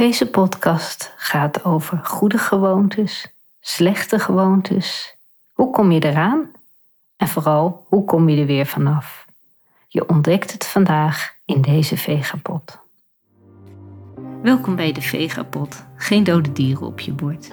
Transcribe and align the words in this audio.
Deze 0.00 0.26
podcast 0.26 1.12
gaat 1.16 1.64
over 1.64 2.00
goede 2.04 2.38
gewoontes, 2.38 3.34
slechte 3.60 4.18
gewoontes. 4.18 5.16
Hoe 5.52 5.70
kom 5.70 5.92
je 5.92 6.04
eraan? 6.04 6.50
En 7.16 7.28
vooral, 7.28 7.86
hoe 7.88 8.04
kom 8.04 8.28
je 8.28 8.40
er 8.40 8.46
weer 8.46 8.66
vanaf? 8.66 9.26
Je 9.88 10.08
ontdekt 10.08 10.52
het 10.52 10.66
vandaag 10.66 11.34
in 11.44 11.60
deze 11.60 11.96
vegapot. 11.96 12.78
Welkom 14.42 14.76
bij 14.76 14.92
de 14.92 15.02
Vegapot. 15.02 15.84
Geen 15.96 16.24
dode 16.24 16.52
dieren 16.52 16.86
op 16.86 17.00
je 17.00 17.12
bord. 17.12 17.50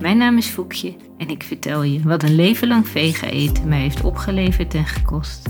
Mijn 0.00 0.16
naam 0.16 0.36
is 0.36 0.48
Foekje 0.48 0.96
en 1.18 1.28
ik 1.28 1.42
vertel 1.42 1.82
je 1.82 2.02
wat 2.02 2.22
een 2.22 2.34
leven 2.34 2.68
lang 2.68 2.88
vega 2.88 3.26
eten 3.26 3.68
mij 3.68 3.80
heeft 3.80 4.04
opgeleverd 4.04 4.74
en 4.74 4.86
gekost. 4.86 5.48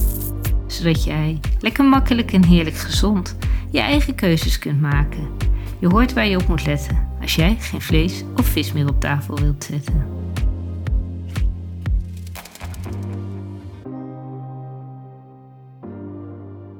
Zodat 0.66 1.04
jij 1.04 1.40
lekker 1.60 1.84
makkelijk 1.84 2.32
en 2.32 2.44
heerlijk 2.44 2.76
gezond 2.76 3.36
je 3.70 3.80
eigen 3.80 4.14
keuzes 4.14 4.58
kunt 4.58 4.80
maken. 4.80 5.47
Je 5.80 5.88
hoort 5.88 6.12
waar 6.12 6.26
je 6.26 6.36
op 6.36 6.48
moet 6.48 6.66
letten 6.66 7.08
als 7.20 7.34
jij 7.34 7.54
geen 7.54 7.80
vlees 7.80 8.24
of 8.36 8.46
vis 8.46 8.72
meer 8.72 8.88
op 8.88 9.00
tafel 9.00 9.38
wilt 9.38 9.64
zetten. 9.64 10.16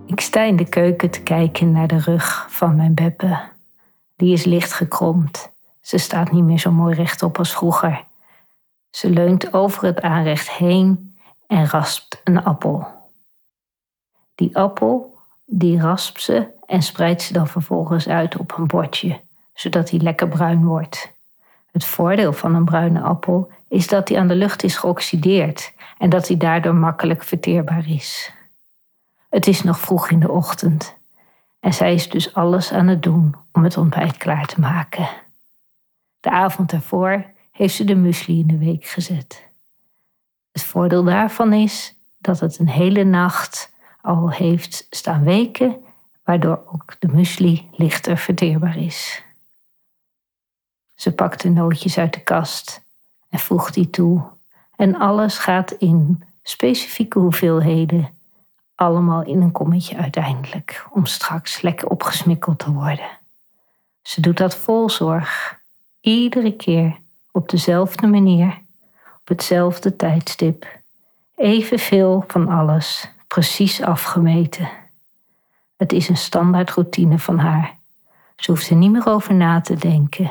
Ik 0.06 0.20
sta 0.20 0.42
in 0.42 0.56
de 0.56 0.68
keuken 0.68 1.10
te 1.10 1.22
kijken 1.22 1.72
naar 1.72 1.86
de 1.86 1.98
rug 1.98 2.46
van 2.50 2.76
mijn 2.76 2.94
Beppe. 2.94 3.38
Die 4.16 4.32
is 4.32 4.44
licht 4.44 4.72
gekromd. 4.72 5.52
Ze 5.80 5.98
staat 5.98 6.32
niet 6.32 6.44
meer 6.44 6.58
zo 6.58 6.72
mooi 6.72 6.94
rechtop 6.94 7.38
als 7.38 7.52
vroeger. 7.52 8.04
Ze 8.90 9.10
leunt 9.10 9.52
over 9.52 9.84
het 9.84 10.00
aanrecht 10.00 10.50
heen 10.50 11.16
en 11.46 11.66
raspt 11.66 12.20
een 12.24 12.44
appel. 12.44 12.86
Die 14.34 14.56
appel, 14.56 15.14
die 15.46 15.80
raspt 15.80 16.22
ze 16.22 16.56
en 16.68 16.82
spreidt 16.82 17.22
ze 17.22 17.32
dan 17.32 17.46
vervolgens 17.46 18.08
uit 18.08 18.36
op 18.36 18.58
een 18.58 18.66
bordje, 18.66 19.20
zodat 19.54 19.90
hij 19.90 20.00
lekker 20.00 20.28
bruin 20.28 20.64
wordt. 20.64 21.12
Het 21.72 21.84
voordeel 21.84 22.32
van 22.32 22.54
een 22.54 22.64
bruine 22.64 23.00
appel 23.00 23.50
is 23.68 23.86
dat 23.86 24.08
hij 24.08 24.18
aan 24.18 24.28
de 24.28 24.34
lucht 24.34 24.62
is 24.62 24.76
geoxideerd 24.76 25.72
en 25.98 26.10
dat 26.10 26.28
hij 26.28 26.36
daardoor 26.36 26.74
makkelijk 26.74 27.22
verteerbaar 27.22 27.88
is. 27.88 28.32
Het 29.28 29.46
is 29.46 29.62
nog 29.62 29.80
vroeg 29.80 30.10
in 30.10 30.20
de 30.20 30.30
ochtend 30.30 30.96
en 31.60 31.74
zij 31.74 31.94
is 31.94 32.08
dus 32.08 32.34
alles 32.34 32.72
aan 32.72 32.86
het 32.86 33.02
doen 33.02 33.34
om 33.52 33.64
het 33.64 33.76
ontbijt 33.76 34.16
klaar 34.16 34.46
te 34.46 34.60
maken. 34.60 35.08
De 36.20 36.30
avond 36.30 36.72
ervoor 36.72 37.24
heeft 37.52 37.74
ze 37.74 37.84
de 37.84 37.94
muesli 37.94 38.38
in 38.38 38.46
de 38.46 38.58
week 38.58 38.84
gezet. 38.84 39.48
Het 40.52 40.62
voordeel 40.62 41.04
daarvan 41.04 41.52
is 41.52 41.94
dat 42.18 42.40
het 42.40 42.58
een 42.58 42.68
hele 42.68 43.04
nacht 43.04 43.72
al 44.00 44.30
heeft 44.30 44.86
staan 44.90 45.24
weken, 45.24 45.86
waardoor 46.28 46.62
ook 46.66 46.96
de 46.98 47.08
muesli 47.08 47.68
lichter 47.72 48.18
verteerbaar 48.18 48.76
is. 48.76 49.24
Ze 50.94 51.12
pakt 51.12 51.42
de 51.42 51.48
nootjes 51.48 51.98
uit 51.98 52.12
de 52.12 52.22
kast 52.22 52.84
en 53.28 53.38
voegt 53.38 53.74
die 53.74 53.90
toe. 53.90 54.22
En 54.76 54.98
alles 54.98 55.38
gaat 55.38 55.70
in 55.70 56.24
specifieke 56.42 57.18
hoeveelheden, 57.18 58.10
allemaal 58.74 59.22
in 59.22 59.40
een 59.42 59.52
kommetje 59.52 59.96
uiteindelijk, 59.96 60.86
om 60.90 61.06
straks 61.06 61.60
lekker 61.60 61.88
opgesmikkeld 61.88 62.58
te 62.58 62.72
worden. 62.72 63.18
Ze 64.02 64.20
doet 64.20 64.36
dat 64.36 64.56
vol 64.56 64.90
zorg, 64.90 65.60
iedere 66.00 66.56
keer 66.56 66.98
op 67.32 67.48
dezelfde 67.48 68.06
manier, 68.06 68.62
op 69.20 69.28
hetzelfde 69.28 69.96
tijdstip. 69.96 70.66
Evenveel 71.34 72.24
van 72.26 72.48
alles, 72.48 73.10
precies 73.26 73.82
afgemeten. 73.82 74.86
Het 75.78 75.92
is 75.92 76.08
een 76.08 76.16
standaardroutine 76.16 77.18
van 77.18 77.38
haar. 77.38 77.78
Ze 78.36 78.50
hoeft 78.50 78.70
er 78.70 78.76
niet 78.76 78.90
meer 78.90 79.06
over 79.06 79.34
na 79.34 79.60
te 79.60 79.74
denken. 79.74 80.30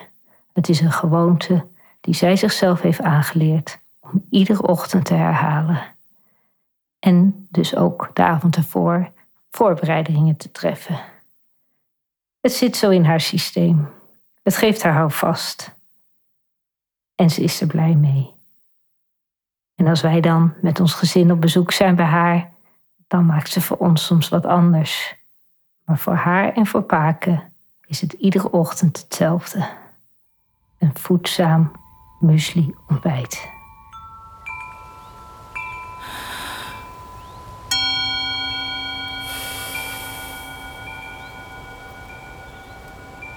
Het 0.53 0.69
is 0.69 0.79
een 0.79 0.91
gewoonte 0.91 1.67
die 2.01 2.13
zij 2.13 2.35
zichzelf 2.35 2.81
heeft 2.81 3.01
aangeleerd 3.01 3.79
om 3.99 4.25
iedere 4.29 4.67
ochtend 4.67 5.05
te 5.05 5.13
herhalen. 5.13 5.81
En 6.99 7.47
dus 7.51 7.75
ook 7.75 8.09
de 8.13 8.23
avond 8.23 8.55
ervoor 8.55 9.11
voorbereidingen 9.51 10.37
te 10.37 10.51
treffen. 10.51 10.99
Het 12.39 12.53
zit 12.53 12.75
zo 12.75 12.89
in 12.89 13.05
haar 13.05 13.21
systeem. 13.21 13.89
Het 14.43 14.55
geeft 14.55 14.83
haar 14.83 14.93
houvast. 14.93 15.75
En 17.15 17.29
ze 17.29 17.41
is 17.43 17.61
er 17.61 17.67
blij 17.67 17.95
mee. 17.95 18.33
En 19.75 19.87
als 19.87 20.01
wij 20.01 20.21
dan 20.21 20.53
met 20.61 20.79
ons 20.79 20.93
gezin 20.93 21.31
op 21.31 21.41
bezoek 21.41 21.71
zijn 21.71 21.95
bij 21.95 22.05
haar, 22.05 22.51
dan 23.07 23.25
maakt 23.25 23.51
ze 23.51 23.61
voor 23.61 23.77
ons 23.77 24.05
soms 24.05 24.29
wat 24.29 24.45
anders. 24.45 25.15
Maar 25.87 25.97
voor 25.97 26.13
haar 26.13 26.53
en 26.53 26.65
voor 26.65 26.81
Paken 26.81 27.43
is 27.85 28.01
het 28.01 28.13
iedere 28.13 28.51
ochtend 28.51 28.97
hetzelfde. 28.97 29.69
Een 30.77 30.91
voedzaam 30.93 31.71
muesli 32.19 32.75
ontbijt. 32.87 33.49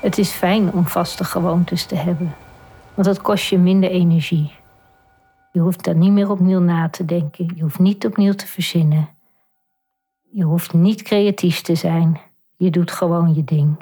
Het 0.01 0.19
is 0.19 0.31
fijn 0.31 0.73
om 0.73 0.87
vaste 0.87 1.25
gewoontes 1.25 1.87
te 1.87 1.95
hebben, 1.95 2.35
want 2.95 3.07
dat 3.07 3.21
kost 3.21 3.49
je 3.49 3.59
minder 3.59 3.91
energie. 3.91 4.53
Je 5.53 5.61
hoeft 5.61 5.85
daar 5.85 5.97
niet 5.97 6.13
meer 6.13 6.31
opnieuw 6.31 6.61
na 6.61 6.89
te 6.89 7.05
denken, 7.05 7.53
je 7.55 7.63
hoeft 7.63 7.79
niet 7.79 8.07
opnieuw 8.07 8.35
te 8.35 8.47
verzinnen. 8.47 9.09
Je 10.31 10.45
hoeft 10.45 10.73
niet 10.73 11.03
creatief 11.03 11.61
te 11.61 11.75
zijn, 11.75 12.21
je 12.61 12.71
doet 12.71 12.91
gewoon 12.91 13.35
je 13.35 13.45
ding. 13.45 13.77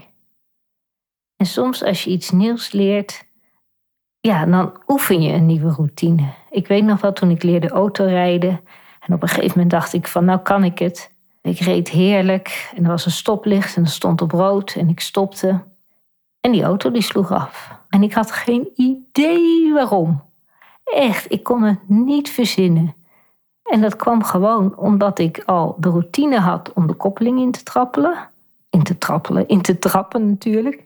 En 1.37 1.47
soms 1.47 1.84
als 1.84 2.05
je 2.05 2.11
iets 2.11 2.31
nieuws 2.31 2.72
leert, 2.72 3.25
ja, 4.21 4.47
dan 4.47 4.72
oefen 4.87 5.22
je 5.22 5.33
een 5.33 5.47
nieuwe 5.47 5.71
routine. 5.71 6.28
Ik 6.50 6.66
weet 6.66 6.84
nog 6.84 7.00
wel 7.00 7.12
toen 7.12 7.31
ik 7.31 7.43
leerde 7.43 7.69
autorijden. 7.69 8.61
En 9.00 9.15
op 9.15 9.22
een 9.22 9.28
gegeven 9.28 9.50
moment 9.50 9.71
dacht 9.71 9.93
ik 9.93 10.06
van 10.06 10.25
nou 10.25 10.39
kan 10.39 10.65
ik 10.65 10.78
het. 10.78 11.12
Ik 11.43 11.59
reed 11.59 11.89
heerlijk 11.89 12.72
en 12.77 12.84
er 12.84 12.91
was 12.91 13.05
een 13.05 13.11
stoplicht 13.11 13.77
en 13.77 13.83
er 13.83 13.89
stond 13.89 14.22
op 14.22 14.31
rood 14.31 14.75
en 14.75 14.89
ik 14.89 15.00
stopte. 15.00 15.65
En 16.41 16.53
die 16.53 16.62
auto 16.62 16.91
die 16.91 17.03
sloeg 17.03 17.33
af. 17.33 17.71
En 17.89 18.03
ik 18.03 18.12
had 18.12 18.31
geen 18.31 18.71
idee 18.75 19.72
waarom. 19.72 20.22
Echt, 20.84 21.33
ik 21.33 21.43
kon 21.43 21.62
het 21.62 21.89
niet 21.89 22.31
verzinnen. 22.31 22.95
En 23.62 23.81
dat 23.81 23.97
kwam 23.97 24.22
gewoon 24.22 24.77
omdat 24.77 25.19
ik 25.19 25.43
al 25.47 25.77
de 25.78 25.89
routine 25.89 26.39
had 26.39 26.72
om 26.72 26.87
de 26.87 26.95
koppeling 26.95 27.41
in 27.41 27.50
te 27.53 27.62
trappelen 27.62 28.28
in 28.78 28.84
te 28.84 28.99
trappelen, 28.99 29.49
in 29.49 29.62
te 29.62 29.78
trappen 29.78 30.28
natuurlijk. 30.28 30.83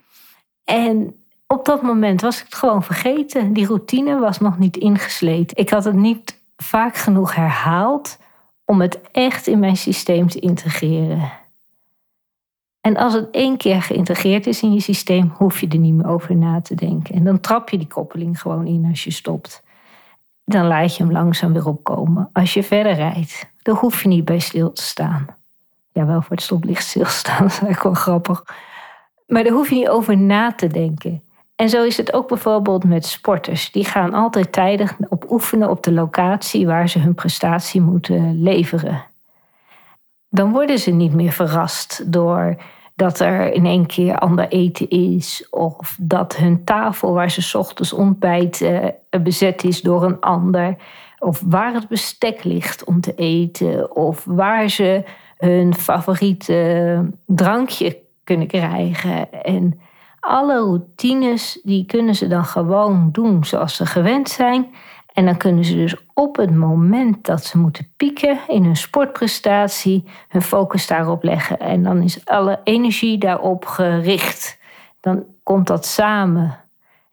En 0.64 1.14
op 1.46 1.64
dat 1.64 1.82
moment 1.82 2.20
was 2.20 2.38
ik 2.38 2.44
het 2.44 2.54
gewoon 2.54 2.82
vergeten. 2.82 3.52
Die 3.52 3.66
routine 3.66 4.18
was 4.18 4.38
nog 4.38 4.58
niet 4.58 4.76
ingesleten. 4.76 5.56
Ik 5.56 5.70
had 5.70 5.84
het 5.84 5.94
niet 5.94 6.40
vaak 6.56 6.96
genoeg 6.96 7.34
herhaald 7.34 8.18
om 8.64 8.80
het 8.80 9.00
echt 9.10 9.46
in 9.46 9.58
mijn 9.58 9.76
systeem 9.76 10.28
te 10.28 10.38
integreren. 10.38 11.30
En 12.80 12.96
als 12.96 13.12
het 13.12 13.30
één 13.30 13.56
keer 13.56 13.82
geïntegreerd 13.82 14.46
is 14.46 14.62
in 14.62 14.72
je 14.72 14.80
systeem, 14.80 15.32
hoef 15.36 15.60
je 15.60 15.68
er 15.68 15.78
niet 15.78 15.94
meer 15.94 16.08
over 16.08 16.36
na 16.36 16.60
te 16.60 16.74
denken. 16.74 17.14
En 17.14 17.24
dan 17.24 17.40
trap 17.40 17.68
je 17.68 17.78
die 17.78 17.86
koppeling 17.86 18.40
gewoon 18.40 18.66
in 18.66 18.86
als 18.90 19.04
je 19.04 19.10
stopt. 19.10 19.62
Dan 20.44 20.66
laat 20.66 20.96
je 20.96 21.02
hem 21.02 21.12
langzaam 21.12 21.52
weer 21.52 21.66
opkomen. 21.66 22.30
Als 22.32 22.54
je 22.54 22.62
verder 22.62 22.94
rijdt, 22.94 23.50
dan 23.62 23.76
hoef 23.76 24.02
je 24.02 24.08
niet 24.08 24.24
bij 24.24 24.38
stil 24.38 24.72
te 24.72 24.82
staan 24.82 25.40
ja, 25.92 26.06
wel 26.06 26.20
voor 26.20 26.36
het 26.36 26.42
stoplicht 26.42 26.86
stilstaan. 26.86 27.38
Dat 27.42 27.50
is 27.50 27.60
eigenlijk 27.60 27.82
wel 27.82 27.94
grappig. 27.94 28.44
Maar 29.26 29.44
daar 29.44 29.52
hoef 29.52 29.68
je 29.68 29.74
niet 29.74 29.88
over 29.88 30.16
na 30.16 30.52
te 30.52 30.66
denken. 30.66 31.22
En 31.56 31.68
zo 31.68 31.84
is 31.84 31.96
het 31.96 32.12
ook 32.12 32.28
bijvoorbeeld 32.28 32.84
met 32.84 33.06
sporters. 33.06 33.70
Die 33.70 33.84
gaan 33.84 34.14
altijd 34.14 34.52
tijdig 34.52 34.96
op 35.08 35.30
oefenen 35.30 35.70
op 35.70 35.82
de 35.82 35.92
locatie 35.92 36.66
waar 36.66 36.88
ze 36.88 36.98
hun 36.98 37.14
prestatie 37.14 37.80
moeten 37.80 38.42
leveren. 38.42 39.04
Dan 40.28 40.52
worden 40.52 40.78
ze 40.78 40.90
niet 40.90 41.14
meer 41.14 41.32
verrast 41.32 42.12
door 42.12 42.56
dat 42.94 43.20
er 43.20 43.52
in 43.52 43.66
één 43.66 43.86
keer 43.86 44.18
ander 44.18 44.48
eten 44.48 44.88
is. 44.88 45.46
Of 45.50 45.96
dat 46.00 46.36
hun 46.36 46.64
tafel 46.64 47.12
waar 47.12 47.30
ze 47.30 47.58
ochtends 47.58 47.92
ontbijten 47.92 48.94
bezet 49.22 49.64
is 49.64 49.80
door 49.80 50.04
een 50.04 50.20
ander. 50.20 50.76
Of 51.18 51.42
waar 51.46 51.74
het 51.74 51.88
bestek 51.88 52.44
ligt 52.44 52.84
om 52.84 53.00
te 53.00 53.14
eten. 53.14 53.96
Of 53.96 54.24
waar 54.24 54.68
ze 54.68 55.04
hun 55.44 55.74
favoriete 55.74 57.10
drankje 57.26 57.98
kunnen 58.24 58.46
krijgen. 58.46 59.44
En 59.44 59.80
alle 60.20 60.54
routines 60.54 61.60
die 61.62 61.86
kunnen 61.86 62.14
ze 62.14 62.26
dan 62.26 62.44
gewoon 62.44 63.08
doen 63.12 63.44
zoals 63.44 63.76
ze 63.76 63.86
gewend 63.86 64.28
zijn. 64.28 64.74
En 65.12 65.24
dan 65.24 65.36
kunnen 65.36 65.64
ze 65.64 65.74
dus 65.74 65.96
op 66.14 66.36
het 66.36 66.54
moment 66.54 67.24
dat 67.24 67.44
ze 67.44 67.58
moeten 67.58 67.88
pieken 67.96 68.38
in 68.48 68.64
hun 68.64 68.76
sportprestatie, 68.76 70.04
hun 70.28 70.42
focus 70.42 70.86
daarop 70.86 71.22
leggen. 71.22 71.58
En 71.58 71.82
dan 71.82 72.02
is 72.02 72.24
alle 72.24 72.60
energie 72.64 73.18
daarop 73.18 73.64
gericht. 73.64 74.58
Dan 75.00 75.24
komt 75.42 75.66
dat 75.66 75.86
samen. 75.86 76.58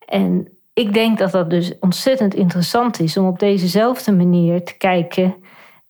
En 0.06 0.48
ik 0.74 0.94
denk 0.94 1.18
dat 1.18 1.32
dat 1.32 1.50
dus 1.50 1.80
ontzettend 1.80 2.34
interessant 2.34 3.00
is 3.00 3.18
om 3.18 3.28
op 3.28 3.40
dezezelfde 3.40 4.12
manier 4.12 4.64
te 4.64 4.78
kijken 4.78 5.36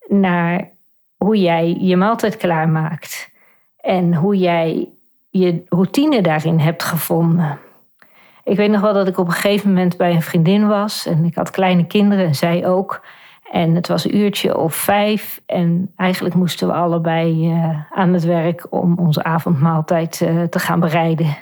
naar 0.08 0.70
hoe 1.24 1.40
jij 1.40 1.76
je 1.80 1.96
maaltijd 1.96 2.36
klaarmaakt. 2.36 3.30
En 3.80 4.14
hoe 4.14 4.36
jij 4.36 4.88
je 5.30 5.62
routine 5.68 6.22
daarin 6.22 6.58
hebt 6.58 6.82
gevonden. 6.82 7.58
Ik 8.44 8.56
weet 8.56 8.70
nog 8.70 8.80
wel 8.80 8.92
dat 8.92 9.08
ik 9.08 9.18
op 9.18 9.26
een 9.26 9.32
gegeven 9.32 9.68
moment 9.68 9.96
bij 9.96 10.14
een 10.14 10.22
vriendin 10.22 10.68
was 10.68 11.06
en 11.06 11.24
ik 11.24 11.34
had 11.34 11.50
kleine 11.50 11.86
kinderen 11.86 12.26
en 12.26 12.34
zij 12.34 12.66
ook. 12.66 13.04
En 13.50 13.74
het 13.74 13.88
was 13.88 14.04
een 14.04 14.16
uurtje 14.16 14.56
of 14.56 14.74
vijf 14.74 15.40
en 15.46 15.92
eigenlijk 15.96 16.34
moesten 16.34 16.66
we 16.66 16.72
allebei 16.72 17.50
uh, 17.50 17.80
aan 17.90 18.12
het 18.12 18.24
werk 18.24 18.66
om 18.70 18.98
onze 18.98 19.22
avondmaaltijd 19.22 20.20
uh, 20.20 20.42
te 20.42 20.58
gaan 20.58 20.80
bereiden. 20.80 21.36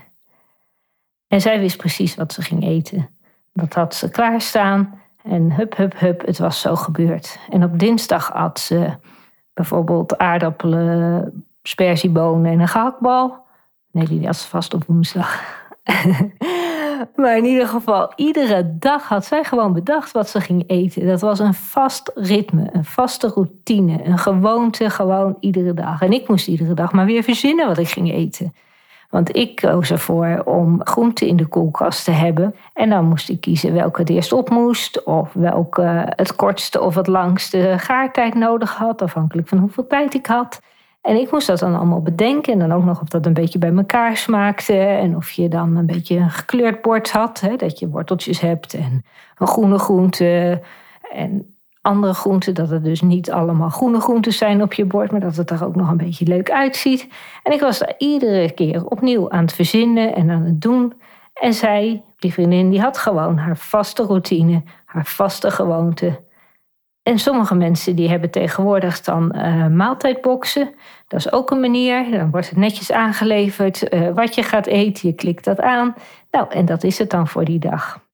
En 1.28 1.40
zij 1.40 1.60
wist 1.60 1.76
precies 1.76 2.14
wat 2.14 2.32
ze 2.32 2.42
ging 2.42 2.64
eten. 2.64 3.08
Dat 3.52 3.74
had 3.74 3.94
ze 3.94 4.10
klaarstaan 4.10 5.00
en 5.22 5.52
hup, 5.52 5.76
hup, 5.76 5.98
hup, 5.98 6.26
het 6.26 6.38
was 6.38 6.60
zo 6.60 6.76
gebeurd. 6.76 7.38
En 7.50 7.64
op 7.64 7.78
dinsdag 7.78 8.34
at 8.34 8.58
ze 8.60 8.90
bijvoorbeeld 9.58 10.18
aardappelen, 10.18 11.44
sperziebonen 11.62 12.52
en 12.52 12.60
een 12.60 12.68
gehaktbal. 12.68 13.36
Nee, 13.90 14.06
die 14.06 14.20
was 14.20 14.44
vast 14.44 14.74
op 14.74 14.84
woensdag. 14.86 15.42
maar 17.16 17.36
in 17.36 17.44
ieder 17.44 17.66
geval, 17.66 18.12
iedere 18.16 18.76
dag 18.78 19.08
had 19.08 19.24
zij 19.24 19.44
gewoon 19.44 19.72
bedacht 19.72 20.12
wat 20.12 20.28
ze 20.28 20.40
ging 20.40 20.64
eten. 20.66 21.06
Dat 21.06 21.20
was 21.20 21.38
een 21.38 21.54
vast 21.54 22.12
ritme, 22.14 22.68
een 22.72 22.84
vaste 22.84 23.26
routine, 23.34 24.04
een 24.04 24.18
gewoonte 24.18 24.90
gewoon 24.90 25.36
iedere 25.40 25.74
dag. 25.74 26.02
En 26.02 26.12
ik 26.12 26.28
moest 26.28 26.48
iedere 26.48 26.74
dag 26.74 26.92
maar 26.92 27.06
weer 27.06 27.22
verzinnen 27.22 27.66
wat 27.66 27.78
ik 27.78 27.88
ging 27.88 28.12
eten. 28.12 28.54
Want 29.08 29.36
ik 29.36 29.56
koos 29.56 29.90
ervoor 29.90 30.42
om 30.44 30.80
groenten 30.84 31.26
in 31.26 31.36
de 31.36 31.46
koelkast 31.46 32.04
te 32.04 32.10
hebben. 32.10 32.54
En 32.72 32.90
dan 32.90 33.04
moest 33.04 33.28
ik 33.28 33.40
kiezen 33.40 33.72
welke 33.72 34.00
het 34.00 34.10
eerst 34.10 34.32
op 34.32 34.50
moest. 34.50 35.04
Of 35.04 35.32
welke 35.32 36.12
het 36.16 36.36
kortste 36.36 36.80
of 36.80 36.94
het 36.94 37.06
langste 37.06 37.74
gaartijd 37.78 38.34
nodig 38.34 38.76
had. 38.76 39.02
Afhankelijk 39.02 39.48
van 39.48 39.58
hoeveel 39.58 39.86
tijd 39.86 40.14
ik 40.14 40.26
had. 40.26 40.60
En 41.00 41.16
ik 41.16 41.30
moest 41.30 41.46
dat 41.46 41.58
dan 41.58 41.76
allemaal 41.76 42.02
bedenken. 42.02 42.52
En 42.52 42.58
dan 42.58 42.72
ook 42.72 42.84
nog 42.84 43.00
of 43.00 43.08
dat 43.08 43.26
een 43.26 43.32
beetje 43.32 43.58
bij 43.58 43.74
elkaar 43.74 44.16
smaakte. 44.16 44.76
En 44.76 45.16
of 45.16 45.30
je 45.30 45.48
dan 45.48 45.76
een 45.76 45.86
beetje 45.86 46.16
een 46.16 46.30
gekleurd 46.30 46.82
bord 46.82 47.10
had. 47.10 47.40
Hè, 47.40 47.56
dat 47.56 47.78
je 47.78 47.88
worteltjes 47.88 48.40
hebt 48.40 48.74
en 48.74 49.04
een 49.38 49.46
groene 49.46 49.78
groente. 49.78 50.60
En 51.12 51.57
andere 51.88 52.14
groenten. 52.14 52.54
Dat 52.54 52.70
het 52.70 52.84
dus 52.84 53.00
niet 53.00 53.30
allemaal 53.30 53.68
groene 53.68 54.00
groenten 54.00 54.32
zijn 54.32 54.62
op 54.62 54.72
je 54.72 54.84
bord. 54.84 55.10
Maar 55.10 55.20
dat 55.20 55.36
het 55.36 55.50
er 55.50 55.64
ook 55.64 55.76
nog 55.76 55.90
een 55.90 55.96
beetje 55.96 56.26
leuk 56.26 56.50
uitziet. 56.50 57.08
En 57.42 57.52
ik 57.52 57.60
was 57.60 57.78
daar 57.78 57.94
iedere 57.98 58.50
keer 58.50 58.86
opnieuw 58.86 59.30
aan 59.30 59.42
het 59.42 59.52
verzinnen 59.52 60.14
en 60.14 60.30
aan 60.30 60.42
het 60.42 60.60
doen. 60.60 60.92
En 61.34 61.54
zij, 61.54 62.02
die 62.18 62.32
vriendin, 62.32 62.70
die 62.70 62.80
had 62.80 62.98
gewoon 62.98 63.36
haar 63.36 63.56
vaste 63.56 64.02
routine. 64.02 64.62
Haar 64.84 65.06
vaste 65.06 65.50
gewoonte. 65.50 66.20
En 67.02 67.18
sommige 67.18 67.54
mensen 67.54 67.96
die 67.96 68.08
hebben 68.08 68.30
tegenwoordig 68.30 69.00
dan 69.00 69.32
uh, 69.36 69.66
maaltijdboxen. 69.66 70.74
Dat 71.06 71.20
is 71.20 71.32
ook 71.32 71.50
een 71.50 71.60
manier. 71.60 72.10
Dan 72.10 72.30
wordt 72.30 72.48
het 72.48 72.58
netjes 72.58 72.92
aangeleverd 72.92 73.94
uh, 73.94 74.10
wat 74.14 74.34
je 74.34 74.42
gaat 74.42 74.66
eten. 74.66 75.08
Je 75.08 75.14
klikt 75.14 75.44
dat 75.44 75.60
aan. 75.60 75.94
Nou, 76.30 76.50
en 76.50 76.64
dat 76.64 76.84
is 76.84 76.98
het 76.98 77.10
dan 77.10 77.28
voor 77.28 77.44
die 77.44 77.58
dag. 77.58 78.07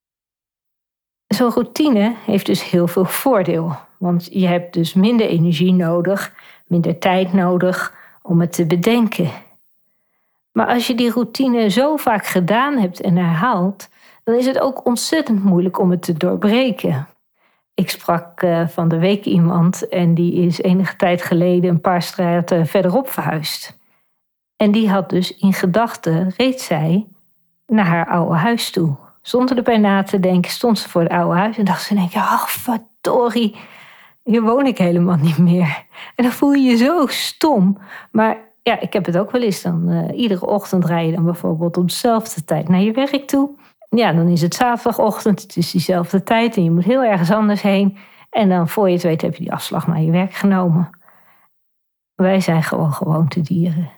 Zo'n 1.26 1.50
routine 1.50 2.14
heeft 2.24 2.46
dus 2.46 2.70
heel 2.70 2.86
veel 2.86 3.04
voordeel. 3.04 3.76
Want 3.98 4.28
je 4.32 4.46
hebt 4.46 4.72
dus 4.72 4.94
minder 4.94 5.26
energie 5.26 5.72
nodig, 5.72 6.34
minder 6.66 6.98
tijd 6.98 7.32
nodig 7.32 7.94
om 8.22 8.40
het 8.40 8.52
te 8.52 8.66
bedenken. 8.66 9.30
Maar 10.52 10.66
als 10.66 10.86
je 10.86 10.94
die 10.94 11.10
routine 11.10 11.68
zo 11.68 11.96
vaak 11.96 12.26
gedaan 12.26 12.78
hebt 12.78 13.00
en 13.00 13.16
herhaalt, 13.16 13.88
dan 14.24 14.34
is 14.34 14.46
het 14.46 14.58
ook 14.58 14.86
ontzettend 14.86 15.44
moeilijk 15.44 15.78
om 15.78 15.90
het 15.90 16.02
te 16.02 16.12
doorbreken. 16.12 17.08
Ik 17.74 17.90
sprak 17.90 18.42
uh, 18.42 18.68
van 18.68 18.88
de 18.88 18.98
week 18.98 19.24
iemand 19.24 19.88
en 19.88 20.14
die 20.14 20.32
is 20.32 20.60
enige 20.60 20.96
tijd 20.96 21.22
geleden 21.22 21.70
een 21.70 21.80
paar 21.80 22.02
straten 22.02 22.66
verderop 22.66 23.10
verhuisd. 23.10 23.78
En 24.56 24.70
die 24.70 24.90
had 24.90 25.10
dus 25.10 25.36
in 25.36 25.52
gedachten, 25.52 26.32
reed 26.36 26.60
zij 26.60 27.06
naar 27.66 27.86
haar 27.86 28.08
oude 28.08 28.34
huis 28.34 28.70
toe. 28.70 28.96
Zonder 29.26 29.56
erbij 29.56 29.78
na 29.78 30.02
te 30.02 30.20
denken 30.20 30.50
stond 30.50 30.78
ze 30.78 30.88
voor 30.88 31.02
het 31.02 31.12
oude 31.12 31.38
huis 31.38 31.58
en 31.58 31.64
dacht 31.64 31.82
ze: 31.82 31.94
denk, 31.94 32.14
ach, 32.14 32.50
verdorie, 32.50 33.56
hier 34.22 34.42
woon 34.42 34.66
ik 34.66 34.78
helemaal 34.78 35.16
niet 35.16 35.38
meer. 35.38 35.84
En 36.14 36.24
dan 36.24 36.32
voel 36.32 36.52
je 36.52 36.70
je 36.70 36.76
zo 36.76 37.06
stom. 37.06 37.78
Maar 38.10 38.36
ja, 38.62 38.80
ik 38.80 38.92
heb 38.92 39.06
het 39.06 39.18
ook 39.18 39.30
wel 39.30 39.42
eens. 39.42 39.62
Dan, 39.62 39.90
uh, 39.90 40.18
iedere 40.18 40.46
ochtend 40.46 40.84
rij 40.84 41.06
je 41.06 41.12
dan 41.12 41.24
bijvoorbeeld 41.24 41.76
op 41.76 41.88
dezelfde 41.88 42.44
tijd 42.44 42.68
naar 42.68 42.80
je 42.80 42.92
werk 42.92 43.26
toe 43.26 43.56
ja, 43.98 44.12
dan 44.12 44.28
is 44.28 44.42
het 44.42 44.54
zaterdagochtend, 44.54 45.42
het 45.42 45.56
is 45.56 45.70
diezelfde 45.70 46.22
tijd 46.22 46.56
en 46.56 46.64
je 46.64 46.70
moet 46.70 46.84
heel 46.84 47.04
ergens 47.04 47.30
anders 47.30 47.62
heen. 47.62 47.96
En 48.30 48.48
dan 48.48 48.68
voor 48.68 48.88
je 48.88 48.94
het 48.94 49.02
weet 49.02 49.22
heb 49.22 49.34
je 49.34 49.42
die 49.42 49.52
afslag 49.52 49.86
naar 49.86 50.00
je 50.00 50.10
werk 50.10 50.34
genomen. 50.34 50.90
Wij 52.14 52.40
zijn 52.40 52.62
gewoon 52.62 52.92
gewoontedieren. 52.92 53.90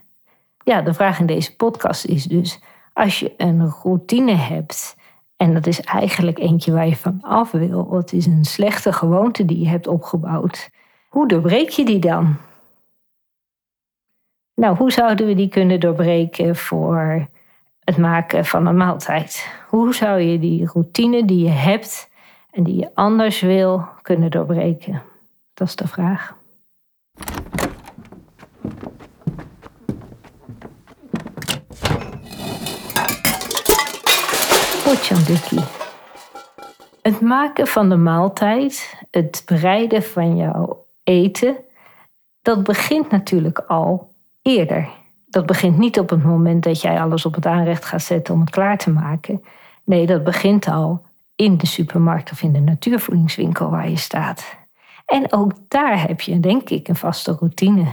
Ja, 0.64 0.82
de 0.82 0.94
vraag 0.94 1.18
in 1.18 1.26
deze 1.26 1.56
podcast 1.56 2.04
is 2.04 2.24
dus, 2.24 2.60
als 2.92 3.20
je 3.20 3.34
een 3.36 3.70
routine 3.82 4.34
hebt 4.34 4.96
en 5.36 5.54
dat 5.54 5.66
is 5.66 5.80
eigenlijk 5.80 6.38
eentje 6.38 6.72
waar 6.72 6.86
je 6.86 6.96
van 6.96 7.18
af 7.20 7.50
wil, 7.50 7.92
het 7.92 8.12
is 8.12 8.26
een 8.26 8.44
slechte 8.44 8.92
gewoonte 8.92 9.44
die 9.44 9.58
je 9.58 9.68
hebt 9.68 9.86
opgebouwd, 9.86 10.70
hoe 11.08 11.28
doorbreek 11.28 11.68
je 11.68 11.84
die 11.84 11.98
dan? 11.98 12.36
Nou, 14.54 14.76
hoe 14.76 14.92
zouden 14.92 15.26
we 15.26 15.34
die 15.34 15.48
kunnen 15.48 15.80
doorbreken 15.80 16.56
voor 16.56 17.28
het 17.86 17.96
maken 17.96 18.44
van 18.44 18.66
een 18.66 18.76
maaltijd. 18.76 19.48
Hoe 19.68 19.94
zou 19.94 20.20
je 20.20 20.38
die 20.38 20.66
routine 20.72 21.24
die 21.24 21.44
je 21.44 21.50
hebt 21.50 22.10
en 22.50 22.62
die 22.62 22.76
je 22.76 22.90
anders 22.94 23.40
wil 23.40 23.84
kunnen 24.02 24.30
doorbreken? 24.30 25.02
Dat 25.54 25.68
is 25.68 25.76
de 25.76 25.88
vraag. 25.88 26.36
Het 37.02 37.20
maken 37.20 37.66
van 37.66 37.88
de 37.88 37.96
maaltijd, 37.96 39.02
het 39.10 39.42
bereiden 39.46 40.02
van 40.02 40.36
jouw 40.36 40.86
eten, 41.04 41.56
dat 42.42 42.62
begint 42.62 43.10
natuurlijk 43.10 43.58
al 43.58 44.14
eerder 44.42 44.88
dat 45.36 45.46
begint 45.46 45.78
niet 45.78 45.98
op 45.98 46.10
het 46.10 46.24
moment 46.24 46.62
dat 46.62 46.80
jij 46.80 47.00
alles 47.00 47.26
op 47.26 47.34
het 47.34 47.46
aanrecht 47.46 47.84
gaat 47.84 48.02
zetten 48.02 48.34
om 48.34 48.40
het 48.40 48.50
klaar 48.50 48.78
te 48.78 48.90
maken. 48.90 49.42
Nee, 49.84 50.06
dat 50.06 50.24
begint 50.24 50.68
al 50.68 51.02
in 51.34 51.56
de 51.56 51.66
supermarkt 51.66 52.30
of 52.30 52.42
in 52.42 52.52
de 52.52 52.60
natuurvoedingswinkel 52.60 53.70
waar 53.70 53.90
je 53.90 53.96
staat. 53.96 54.56
En 55.06 55.32
ook 55.32 55.52
daar 55.68 56.08
heb 56.08 56.20
je, 56.20 56.40
denk 56.40 56.70
ik, 56.70 56.88
een 56.88 56.96
vaste 56.96 57.36
routine. 57.38 57.84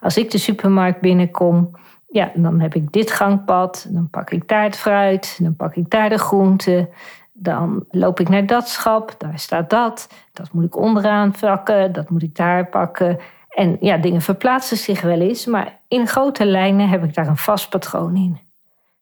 Als 0.00 0.16
ik 0.16 0.30
de 0.30 0.38
supermarkt 0.38 1.00
binnenkom, 1.00 1.70
ja, 2.10 2.30
dan 2.34 2.60
heb 2.60 2.74
ik 2.74 2.92
dit 2.92 3.10
gangpad, 3.10 3.86
dan 3.90 4.10
pak 4.10 4.30
ik 4.30 4.48
daar 4.48 4.62
het 4.62 4.76
fruit, 4.76 5.38
dan 5.42 5.56
pak 5.56 5.74
ik 5.74 5.90
daar 5.90 6.08
de 6.08 6.18
groenten, 6.18 6.88
dan 7.32 7.84
loop 7.90 8.20
ik 8.20 8.28
naar 8.28 8.46
dat 8.46 8.68
schap, 8.68 9.14
daar 9.18 9.38
staat 9.38 9.70
dat, 9.70 10.08
dat 10.32 10.52
moet 10.52 10.64
ik 10.64 10.76
onderaan 10.76 11.34
pakken, 11.40 11.92
dat 11.92 12.10
moet 12.10 12.22
ik 12.22 12.36
daar 12.36 12.66
pakken. 12.66 13.18
En 13.48 13.76
ja, 13.80 13.96
dingen 13.96 14.20
verplaatsen 14.20 14.76
zich 14.76 15.00
wel 15.00 15.20
eens, 15.20 15.46
maar 15.46 15.78
in 15.88 16.06
grote 16.06 16.44
lijnen 16.44 16.88
heb 16.88 17.04
ik 17.04 17.14
daar 17.14 17.26
een 17.26 17.36
vast 17.36 17.70
patroon 17.70 18.16
in. 18.16 18.38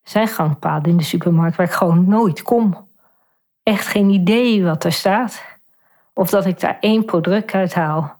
Er 0.02 0.11
zijn 0.11 0.28
gangpaden 0.28 0.90
in 0.90 0.97
de 0.97 1.04
supermarkt 1.04 1.57
waar 1.57 1.66
ik 1.66 1.73
gewoon 1.73 2.09
nooit 2.09 2.42
kom. 2.42 2.88
Echt 3.62 3.87
geen 3.87 4.11
idee 4.11 4.64
wat 4.64 4.85
er 4.85 4.92
staat. 4.92 5.45
Of 6.14 6.30
dat 6.30 6.47
ik 6.47 6.61
daar 6.61 6.76
één 6.80 7.04
product 7.04 7.54
uit 7.54 7.75
haal. 7.75 8.19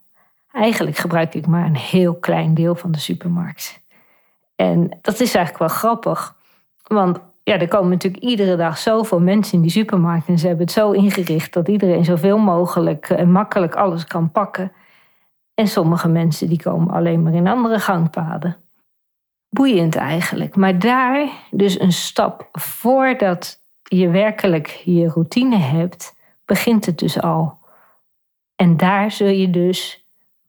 Eigenlijk 0.53 0.97
gebruik 0.97 1.35
ik 1.35 1.47
maar 1.47 1.67
een 1.67 1.77
heel 1.77 2.15
klein 2.15 2.55
deel 2.55 2.75
van 2.75 2.93
de 2.93 2.99
supermarkt. 2.99 3.85
En 4.57 4.99
dat 5.03 5.21
is 5.21 5.35
eigenlijk 5.35 5.59
wel 5.59 5.79
grappig. 5.79 6.37
Want 6.83 7.19
ja, 7.43 7.59
er 7.59 7.69
komen 7.69 7.91
natuurlijk 7.91 8.23
iedere 8.23 8.57
dag 8.57 8.79
zoveel 8.79 9.21
mensen 9.21 9.55
in 9.55 9.63
die 9.63 9.71
supermarkt. 9.71 10.29
En 10.29 10.39
ze 10.39 10.47
hebben 10.47 10.65
het 10.65 10.75
zo 10.75 10.91
ingericht 10.91 11.53
dat 11.53 11.69
iedereen 11.69 12.05
zoveel 12.05 12.39
mogelijk 12.39 13.11
en 13.11 13.31
makkelijk 13.31 13.75
alles 13.75 14.05
kan 14.05 14.31
pakken. 14.31 14.73
En 15.55 15.69
sommige 15.69 16.09
mensen 16.09 16.49
die 16.49 16.63
komen 16.63 16.95
alleen 16.95 17.23
maar 17.23 17.35
in 17.35 17.47
andere 17.47 17.79
gangpaden. 17.79 18.57
Boeiend 19.49 19.97
eigenlijk. 19.97 20.57
Maar 20.57 20.79
daar 20.79 21.29
dus 21.51 21.81
een 21.81 21.93
stap 21.93 22.49
voordat 22.53 23.61
je 23.83 24.09
werkelijk 24.09 24.67
je 24.67 25.09
routine 25.09 25.57
hebt, 25.57 26.17
begint 26.45 26.87
het 26.87 26.99
dus 26.99 27.21
al. 27.21 27.59
En 28.57 28.77
daar 28.77 29.11
zul 29.11 29.29
je 29.29 29.51
dus 29.51 30.06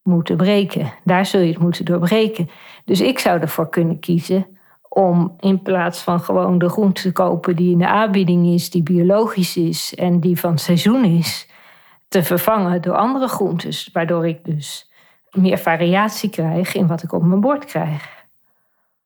moeten 0.07 0.37
breken. 0.37 0.93
Daar 1.03 1.25
zul 1.25 1.39
je 1.41 1.51
het 1.51 1.61
moeten 1.61 1.85
doorbreken. 1.85 2.49
Dus 2.85 3.01
ik 3.01 3.19
zou 3.19 3.39
ervoor 3.39 3.69
kunnen 3.69 3.99
kiezen 3.99 4.45
om 4.89 5.35
in 5.39 5.61
plaats 5.61 6.01
van 6.01 6.19
gewoon 6.19 6.57
de 6.57 6.69
groente 6.69 7.01
te 7.01 7.11
kopen 7.11 7.55
die 7.55 7.71
in 7.71 7.77
de 7.77 7.87
aanbieding 7.87 8.47
is, 8.47 8.69
die 8.69 8.83
biologisch 8.83 9.57
is 9.57 9.95
en 9.95 10.19
die 10.19 10.39
van 10.39 10.57
seizoen 10.57 11.05
is, 11.05 11.49
te 12.07 12.23
vervangen 12.23 12.81
door 12.81 12.95
andere 12.95 13.27
groentes. 13.27 13.89
Waardoor 13.93 14.27
ik 14.27 14.45
dus 14.45 14.91
meer 15.31 15.57
variatie 15.57 16.29
krijg 16.29 16.75
in 16.75 16.87
wat 16.87 17.03
ik 17.03 17.13
op 17.13 17.23
mijn 17.23 17.41
bord 17.41 17.65
krijg. 17.65 18.25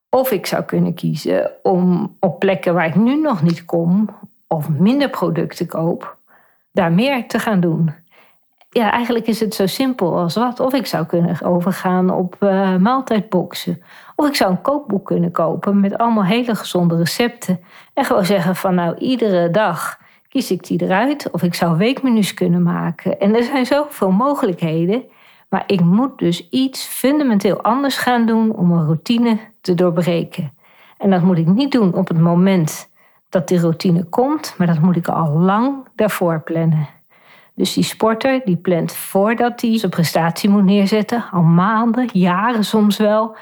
Of 0.09 0.31
ik 0.31 0.45
zou 0.45 0.63
kunnen 0.63 0.93
kiezen 0.93 1.51
om 1.63 2.15
op 2.19 2.39
plekken 2.39 2.73
waar 2.73 2.87
ik 2.87 2.95
nu 2.95 3.21
nog 3.21 3.41
niet 3.41 3.65
kom 3.65 4.09
of 4.47 4.69
minder 4.69 5.09
producten 5.09 5.67
koop, 5.67 6.17
daar 6.71 6.91
meer 6.91 7.27
te 7.27 7.39
gaan 7.39 7.59
doen. 7.59 7.91
Ja, 8.73 8.91
eigenlijk 8.91 9.27
is 9.27 9.39
het 9.39 9.53
zo 9.53 9.65
simpel 9.65 10.17
als 10.17 10.35
wat. 10.35 10.59
Of 10.59 10.73
ik 10.73 10.85
zou 10.85 11.05
kunnen 11.05 11.41
overgaan 11.41 12.09
op 12.09 12.35
uh, 12.39 12.75
maaltijdboxen. 12.75 13.83
Of 14.15 14.27
ik 14.27 14.35
zou 14.35 14.51
een 14.51 14.61
kookboek 14.61 15.05
kunnen 15.05 15.31
kopen 15.31 15.79
met 15.79 15.97
allemaal 15.97 16.25
hele 16.25 16.55
gezonde 16.55 16.97
recepten. 16.97 17.59
En 17.93 18.05
gewoon 18.05 18.25
zeggen 18.25 18.55
van 18.55 18.75
nou, 18.75 18.97
iedere 18.97 19.49
dag 19.49 19.99
kies 20.29 20.51
ik 20.51 20.63
die 20.63 20.81
eruit. 20.81 21.29
Of 21.31 21.43
ik 21.43 21.53
zou 21.53 21.77
weekmenu's 21.77 22.33
kunnen 22.33 22.63
maken. 22.63 23.19
En 23.19 23.35
er 23.35 23.43
zijn 23.43 23.65
zoveel 23.65 24.11
mogelijkheden. 24.11 25.03
Maar 25.49 25.63
ik 25.67 25.81
moet 25.81 26.17
dus 26.17 26.49
iets 26.49 26.85
fundamenteel 26.85 27.61
anders 27.61 27.97
gaan 27.97 28.25
doen 28.25 28.55
om 28.55 28.71
een 28.71 28.85
routine 28.85 29.39
te 29.61 29.73
doorbreken. 29.73 30.53
En 30.97 31.09
dat 31.09 31.21
moet 31.21 31.37
ik 31.37 31.47
niet 31.47 31.71
doen 31.71 31.93
op 31.93 32.07
het 32.07 32.19
moment 32.19 32.89
dat 33.29 33.47
die 33.47 33.59
routine 33.59 34.03
komt, 34.03 34.55
maar 34.57 34.67
dat 34.67 34.79
moet 34.79 34.95
ik 34.95 35.07
al 35.07 35.31
lang 35.39 35.87
daarvoor 35.95 36.41
plannen. 36.41 36.87
Dus 37.55 37.73
die 37.73 37.83
sporter 37.83 38.41
die 38.45 38.57
plant 38.57 38.95
voordat 38.95 39.61
hij 39.61 39.77
zijn 39.77 39.91
prestatie 39.91 40.49
moet 40.49 40.63
neerzetten, 40.63 41.25
al 41.31 41.41
maanden, 41.41 42.09
jaren 42.13 42.63
soms 42.63 42.97
wel, 42.97 43.35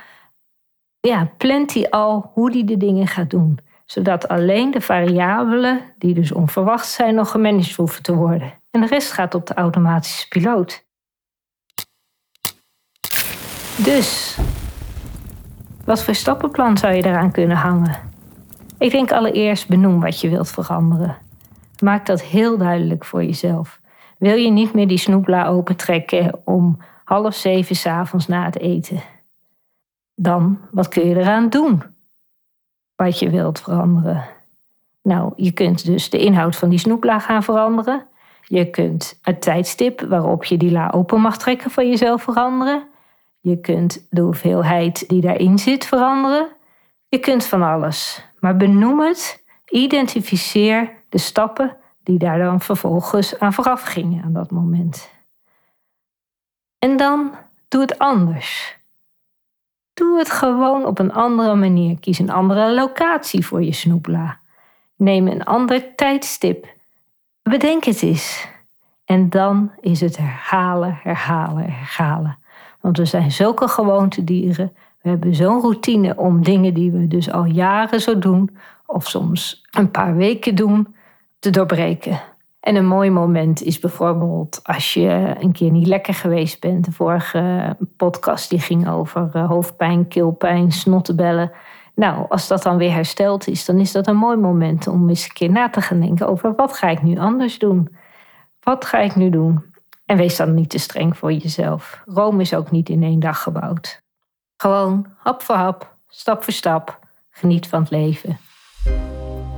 ja, 1.00 1.32
plant 1.38 1.74
hij 1.74 1.89
al 1.89 2.32
hoe 2.34 2.51
hij 2.51 2.63
de 2.63 2.78
dingen 2.78 3.08
gaat 3.08 3.30
doen. 3.30 3.60
Zodat 3.86 4.28
alleen 4.28 4.72
de 4.72 4.82
variabelen, 4.82 5.82
die 5.98 6.13
dus 6.13 6.32
onverwacht 6.32 6.88
zijn, 6.88 7.16
nog 7.16 7.32
gemanaged 7.32 7.75
hoeven 7.75 8.04
te 8.04 8.16
worden. 8.16 8.54
En 8.72 8.82
de 8.82 8.88
rest 8.88 9.12
gaat 9.12 9.36
op 9.36 9.46
de 9.46 9.54
automatische 9.54 10.28
piloot. 10.28 10.88
Dus, 13.78 14.38
wat 15.86 16.04
voor 16.04 16.16
stappenplan 16.16 16.78
zou 16.78 16.94
je 16.94 17.06
eraan 17.06 17.32
kunnen 17.32 17.58
hangen? 17.58 18.00
Ik 18.78 18.92
denk 18.92 19.12
allereerst 19.12 19.68
benoem 19.68 20.00
wat 20.00 20.22
je 20.22 20.30
wilt 20.30 20.50
veranderen. 20.50 21.18
Maak 21.80 22.06
dat 22.06 22.22
heel 22.22 22.58
duidelijk 22.58 23.06
voor 23.06 23.24
jezelf. 23.24 23.79
Wil 24.20 24.36
je 24.36 24.50
niet 24.50 24.74
meer 24.74 24.88
die 24.88 24.98
snoepla 24.98 25.48
opentrekken 25.48 26.42
om 26.46 26.78
half 27.04 27.36
zeven 27.36 27.76
s'avonds 27.76 28.28
na 28.28 28.46
het 28.46 28.60
eten? 28.60 29.02
Dan, 30.16 30.60
wat 30.72 30.88
kun 30.88 31.08
je 31.08 31.16
eraan 31.16 31.50
doen? 31.50 31.84
Wat 32.96 33.20
je 33.20 33.30
wilt 33.30 33.60
veranderen. 33.60 34.26
Nou, 35.02 35.34
je 35.36 35.52
kunt 35.52 35.86
dus 35.86 36.10
de 36.10 36.18
inhoud 36.18 36.56
van 36.56 36.70
die 36.70 36.80
snoepla 36.80 37.20
gaan 37.20 37.44
veranderen. 37.44 38.08
Je 38.44 38.70
kunt 38.70 39.20
het 39.22 39.42
tijdstip 39.42 40.02
waarop 40.02 40.44
je 40.44 40.58
die 40.58 40.72
la 40.72 40.90
open 40.90 41.22
mag 41.22 41.38
trekken 41.38 41.72
van 41.72 41.90
jezelf 41.90 42.24
veranderen. 42.24 42.88
Je 43.40 43.60
kunt 43.60 44.08
de 44.10 44.22
hoeveelheid 44.22 45.10
die 45.10 45.22
daarin 45.22 45.60
zit 45.60 45.86
veranderen. 45.86 46.48
Je 47.08 47.20
kunt 47.20 47.46
van 47.46 47.62
alles. 47.62 48.26
Maar 48.40 48.58
benoem 48.58 49.00
het, 49.00 49.44
identificeer 49.70 50.92
de 51.10 51.18
stappen 51.18 51.78
die 52.10 52.20
daar 52.20 52.39
dan 52.39 52.62
vervolgens 52.62 53.39
aan 53.39 53.54
vooraf 53.54 53.82
gingen 53.82 54.24
aan 54.24 54.34
dat 54.34 54.51
moment. 54.51 55.10
En 56.80 56.98
dan 56.98 57.32
doe 57.68 57.82
het 57.82 58.00
anders. 58.00 58.78
Doe 59.94 60.18
het 60.18 60.32
gewoon 60.32 60.86
op 60.86 61.00
een 61.00 61.13
andere 61.13 61.56
manier. 61.56 62.00
Kies 62.00 62.20
een 62.20 62.30
andere 62.30 62.74
locatie 62.74 63.46
voor 63.46 63.63
je 63.63 63.74
snoepla. 63.74 64.39
Neem 64.96 65.28
een 65.28 65.44
ander 65.44 65.96
tijdstip. 65.96 66.68
Bedenk 67.44 67.84
het 67.84 68.01
eens. 68.01 68.48
En 69.06 69.30
dan 69.30 69.72
is 69.82 70.01
het 70.01 70.18
herhalen, 70.18 71.00
herhalen, 71.04 71.66
herhalen. 71.72 72.38
Want 72.80 72.98
we 72.98 73.06
zijn 73.06 73.32
zulke 73.32 73.68
gewoontedieren. 73.68 74.74
We 75.01 75.10
hebben 75.10 75.36
zo'n 75.36 75.62
routine 75.62 76.18
om 76.18 76.44
dingen 76.44 76.74
die 76.74 76.92
we 76.92 77.08
dus 77.08 77.32
al 77.32 77.46
jaren 77.46 78.01
zo 78.01 78.20
doen, 78.20 78.58
of 78.86 79.08
soms 79.08 79.66
een 79.72 79.92
paar 79.92 80.16
weken 80.16 80.56
doen, 80.56 80.98
te 81.39 81.50
doorbreken. 81.50 82.22
En 82.60 82.75
een 82.75 82.88
mooi 82.88 83.10
moment 83.10 83.62
is 83.62 83.79
bijvoorbeeld 83.79 84.60
als 84.63 84.93
je 84.93 85.36
een 85.39 85.51
keer 85.51 85.72
niet 85.72 85.88
lekker 85.88 86.13
geweest 86.13 86.60
bent. 86.60 86.86
De 86.86 86.91
vorige 86.91 87.75
podcast 87.98 88.50
die 88.50 88.60
ging 88.60 88.89
over 88.89 89.29
eh, 89.34 89.48
hoofdpijn, 89.48 90.08
keelpijn, 90.08 90.72
snottebellen. 90.72 91.51
Nou, 91.96 92.25
als 92.29 92.48
dat 92.48 92.63
dan 92.63 92.77
weer 92.77 92.93
hersteld 92.93 93.48
is, 93.48 93.65
dan 93.65 93.79
is 93.79 93.91
dat 93.91 94.08
een 94.08 94.15
mooi 94.15 94.38
moment 94.38 94.88
om 94.88 95.10
eens 95.10 95.24
een 95.24 95.34
keer 95.34 95.51
na 95.51 95.69
te 95.69 95.81
gaan 95.81 96.00
denken 96.00 96.27
over 96.27 96.55
wat 96.55 96.74
ga 96.74 96.89
ik 96.89 97.01
nu 97.01 97.17
anders 97.17 97.60
doen? 97.60 97.96
Wat 98.60 98.86
ga 98.86 99.00
ik 99.00 99.15
nu 99.15 99.29
doen? 99.29 99.65
En 100.05 100.17
wees 100.17 100.36
dan 100.36 100.53
niet 100.53 100.69
te 100.69 100.77
streng 100.77 101.17
voor 101.17 101.31
jezelf. 101.31 102.01
Rome 102.05 102.41
is 102.41 102.53
ook 102.53 102.72
niet 102.72 102.89
in 102.89 103.03
één 103.03 103.19
dag 103.19 103.41
gebouwd. 103.41 104.01
Gewoon 104.58 105.05
hap 105.17 105.41
voor 105.41 105.55
hap, 105.55 105.96
stap 106.08 106.43
voor 106.43 106.53
stap, 106.53 107.00
geniet 107.29 107.67
van 107.67 107.79
het 107.79 107.89
leven. 107.89 108.38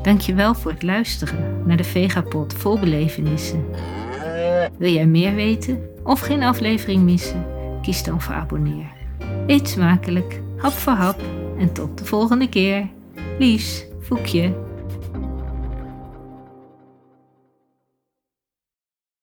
Dankjewel 0.01 0.53
voor 0.53 0.71
het 0.71 0.83
luisteren 0.83 1.63
naar 1.65 1.77
de 1.77 1.83
Vegapod 1.83 2.53
vol 2.53 2.79
belevenissen. 2.79 3.65
Wil 4.77 4.91
jij 4.91 5.07
meer 5.07 5.35
weten 5.35 5.79
of 6.03 6.19
geen 6.19 6.43
aflevering 6.43 7.03
missen? 7.03 7.45
Kies 7.81 8.03
dan 8.03 8.21
voor 8.21 8.33
abonneer. 8.33 8.91
Eet 9.47 9.69
smakelijk, 9.69 10.41
hap 10.57 10.71
voor 10.71 10.93
hap 10.93 11.19
en 11.57 11.73
tot 11.73 11.97
de 11.97 12.05
volgende 12.05 12.49
keer. 12.49 12.87
Lies, 13.39 13.85
Voekje. 13.99 14.53